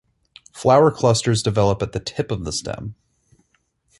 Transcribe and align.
Flower 0.51 0.89
clusters 0.89 1.43
develop 1.43 1.79
at 1.83 1.91
the 1.91 1.99
tip 1.99 2.31
of 2.31 2.43
the 2.43 2.51
stem. 2.51 2.95